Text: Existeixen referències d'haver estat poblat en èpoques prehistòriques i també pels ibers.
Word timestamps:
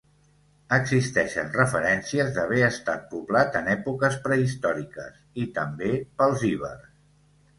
Existeixen 0.75 1.51
referències 1.57 2.31
d'haver 2.37 2.63
estat 2.69 3.03
poblat 3.11 3.59
en 3.61 3.69
èpoques 3.75 4.17
prehistòriques 4.25 5.21
i 5.43 5.47
també 5.59 5.91
pels 6.23 6.47
ibers. 6.53 6.91